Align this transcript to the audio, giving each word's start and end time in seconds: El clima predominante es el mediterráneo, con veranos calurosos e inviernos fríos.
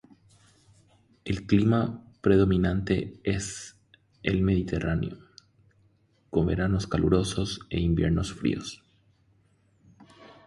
El 1.25 1.45
clima 1.45 2.03
predominante 2.21 3.19
es 3.23 3.75
el 4.23 4.41
mediterráneo, 4.41 5.19
con 6.31 6.47
veranos 6.47 6.87
calurosos 6.87 7.59
e 7.69 7.79
inviernos 7.81 8.33
fríos. 8.33 8.81